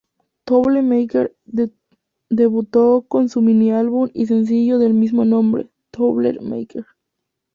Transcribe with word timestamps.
Trouble 0.45 0.81
Maker 0.81 1.35
debutó 2.27 3.03
con 3.07 3.29
su 3.29 3.43
mini-álbum 3.43 4.09
y 4.15 4.25
sencillo 4.25 4.79
de 4.79 4.89
mismo 4.89 5.25
nombre, 5.25 5.69
"Trouble 5.91 6.39
Maker". 6.41 6.87